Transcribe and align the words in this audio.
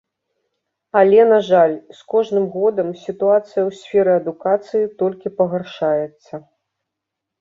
Але, 1.01 1.19
на 1.31 1.37
жаль, 1.49 1.75
з 1.97 2.07
кожным 2.15 2.47
годам 2.55 2.89
сітуацыя 3.03 3.61
ў 3.69 3.77
сферы 3.83 4.11
адукацыі 4.23 4.91
толькі 5.03 5.27
пагаршаецца. 5.43 6.33